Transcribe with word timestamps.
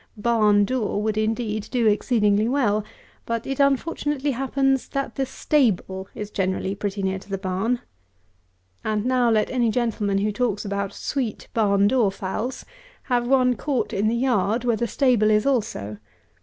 Barn 0.17 0.65
door 0.65 0.99
would, 1.03 1.15
indeed, 1.15 1.67
do 1.69 1.85
exceedingly 1.85 2.47
well; 2.47 2.83
but 3.27 3.45
it 3.45 3.59
unfortunately 3.59 4.31
happens 4.31 4.89
that 4.89 5.13
the 5.13 5.27
stable 5.27 6.07
is 6.15 6.31
generally 6.31 6.73
pretty 6.73 7.03
near 7.03 7.19
to 7.19 7.29
the 7.29 7.37
barn. 7.37 7.81
And 8.83 9.05
now 9.05 9.29
let 9.29 9.51
any 9.51 9.69
gentleman 9.69 10.17
who 10.17 10.31
talks 10.31 10.65
about 10.65 10.91
sweet 10.91 11.49
barn 11.53 11.87
door 11.87 12.11
fowls, 12.11 12.65
have 13.13 13.27
one 13.27 13.55
caught 13.55 13.93
in 13.93 14.07
the 14.07 14.15
yard, 14.15 14.63
where 14.63 14.75
the 14.75 14.87
stable 14.87 15.29
is 15.29 15.45
also. 15.45 15.97